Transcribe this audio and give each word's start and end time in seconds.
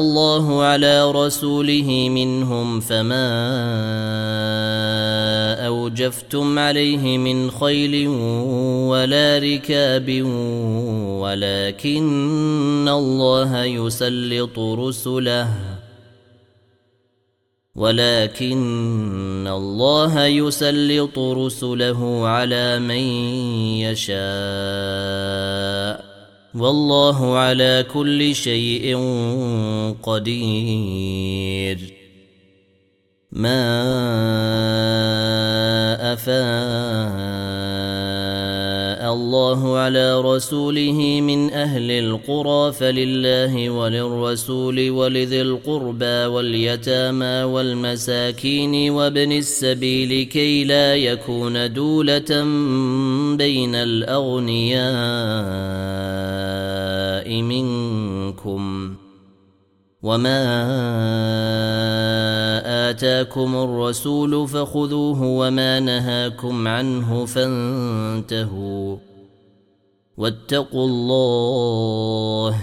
الله 0.00 0.62
على 0.62 1.10
رسوله 1.10 2.08
منهم 2.08 2.80
فما 2.80 3.30
أوجفتم 5.66 6.58
عليه 6.58 7.18
من 7.18 7.50
خيل 7.50 8.08
ولا 8.88 9.38
ركاب 9.38 10.22
ولكن 11.22 12.88
الله 12.88 13.64
يسلط 13.64 14.58
رسله. 14.58 15.48
ولكن 17.74 19.46
الله 19.48 20.24
يسلط 20.24 21.18
رسله 21.18 22.28
على 22.28 22.78
من 22.78 23.04
يشاء. 23.84 24.20
والله 26.54 27.36
على 27.36 27.86
كل 27.94 28.34
شيء 28.34 28.96
قدير. 30.02 31.78
ما 33.32 33.72
أفاء 36.12 37.70
الله 39.12 39.78
على 39.78 40.20
رسوله 40.20 41.20
من 41.22 41.52
أهل 41.52 41.90
القرى 41.90 42.72
فلله 42.72 43.70
وللرسول 43.70 44.90
ولذي 44.90 45.42
القربى 45.42 46.26
واليتامى 46.26 47.42
والمساكين 47.42 48.90
وابن 48.90 49.32
السبيل 49.32 50.26
كي 50.26 50.64
لا 50.64 50.96
يكون 50.96 51.72
دولة 51.72 52.44
بين 53.36 53.74
الأغنياء 53.74 54.80
منكم 57.42 58.94
وما 60.02 60.40
آتاكم 62.90 63.56
الرسول 63.56 64.48
فخذوه 64.48 65.22
وما 65.22 65.80
نهاكم 65.80 66.68
عنه 66.68 67.26
فانتهوا 67.26 68.96
واتقوا 70.16 70.86
الله 70.86 72.60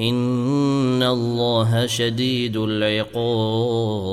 إن 0.00 1.02
الله 1.02 1.86
شديد 1.86 2.56
العقاب 2.56 4.12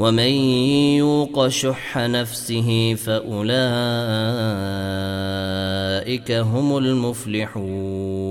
ومن 0.00 0.32
يوق 0.96 1.48
شح 1.48 1.98
نفسه 1.98 2.94
فأولئك 2.94 3.52
هم 6.32 6.76
المفلحون. 6.78 8.30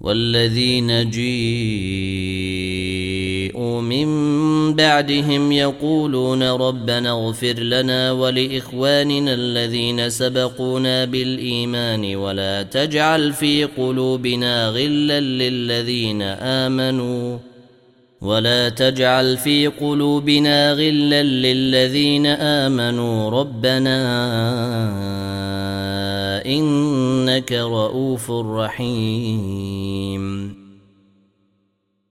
والذين 0.00 1.10
جيءوا 1.10 1.40
من 3.80 4.06
بعدهم 4.74 5.52
يقولون 5.52 6.42
ربنا 6.42 7.10
اغفر 7.10 7.52
لنا 7.52 8.12
ولإخواننا 8.12 9.34
الذين 9.34 10.10
سبقونا 10.10 11.04
بالإيمان 11.04 12.16
ولا 12.16 12.62
تجعل 12.62 13.32
في 13.32 13.64
قلوبنا 13.64 14.68
غلا 14.68 15.20
للذين 15.20 16.22
آمنوا. 16.22 17.49
ولا 18.22 18.68
تجعل 18.68 19.36
في 19.36 19.66
قلوبنا 19.66 20.72
غلا 20.72 21.22
للذين 21.22 22.26
آمنوا. 22.26 23.30
ربنا 23.30 24.00
إنك 26.46 27.52
رؤوف 27.52 28.30
رحيم. 28.30 30.39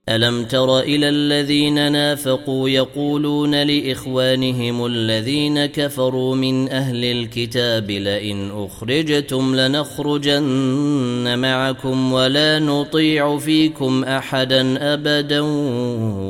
الم 0.09 0.45
تر 0.45 0.79
إلى 0.79 1.09
الذين 1.09 1.91
نافقوا 1.91 2.69
يقولون 2.69 3.63
لاخوانهم 3.63 4.85
الذين 4.85 5.65
كفروا 5.65 6.35
من 6.35 6.69
أهل 6.69 7.05
الكتاب 7.05 7.91
لئن 7.91 8.51
اخرجتم 8.51 9.55
لنخرجن 9.55 11.39
معكم 11.39 12.13
ولا 12.13 12.59
نطيع 12.59 13.37
فيكم 13.37 14.03
احدا 14.03 14.93
ابدا 14.93 15.41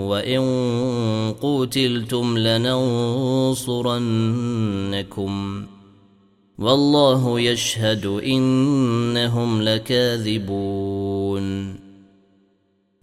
وان 0.10 0.42
قوتلتم 1.42 2.38
لننصرنكم 2.38 2.80
والله 6.60 7.40
يشهد 7.40 8.06
انهم 8.06 9.62
لكاذبون 9.62 11.00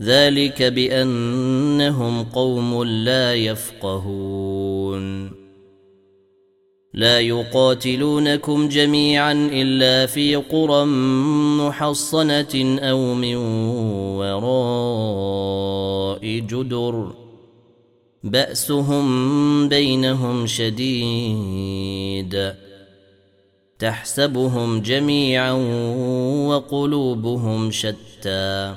ذلك 0.00 0.62
بأنهم 0.62 2.24
قوم 2.24 2.84
لا 2.84 3.34
يفقهون. 3.34 5.30
لا 6.94 7.20
يقاتلونكم 7.20 8.68
جميعا 8.68 9.32
إلا 9.32 10.06
في 10.06 10.36
قرى 10.36 10.84
محصنة 11.58 12.78
أو 12.80 13.14
من 13.14 13.36
وراء 14.16 16.38
جدر. 16.38 17.12
بأسهم 18.24 19.68
بينهم 19.68 20.46
شديد. 20.46 22.52
تحسبهم 23.78 24.80
جميعا 24.80 25.52
وقلوبهم 26.48 27.70
شتى. 27.70 28.76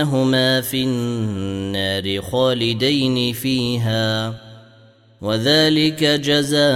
انهما 0.00 0.60
في 0.60 0.84
النار 0.84 2.22
خالدين 2.22 3.32
فيها 3.32 4.34
وذلك 5.22 6.04
جزاء 6.04 6.66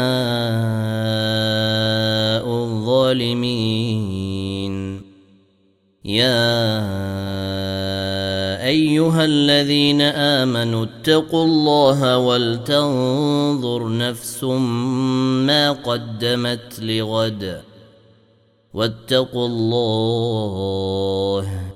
الظالمين. 2.62 4.30
يا 6.04 6.60
أيها 8.66 9.24
الذين 9.24 10.02
آمنوا 10.02 10.84
اتقوا 10.84 11.44
الله 11.44 12.18
ولتنظر 12.18 13.96
نفس 13.96 14.44
ما 14.44 15.72
قدمت 15.72 16.80
لغد 16.80 17.60
واتقوا 18.74 19.46
الله 19.46 21.69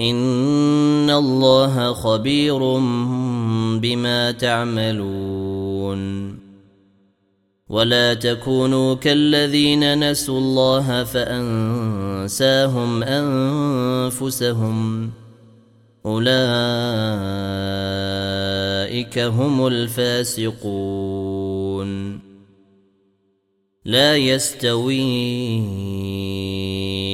ان 0.00 1.10
الله 1.10 1.92
خبير 1.92 2.58
بما 3.78 4.30
تعملون. 4.30 6.34
ولا 7.68 8.14
تكونوا 8.14 8.94
كالذين 8.94 10.10
نسوا 10.10 10.38
الله 10.38 11.04
فانساهم 11.04 13.02
انفسهم. 13.02 15.10
اولئك 16.06 16.38
هم 19.18 19.66
الفاسقون. 19.66 21.14
لا 23.84 24.16
يستوي 24.16 25.60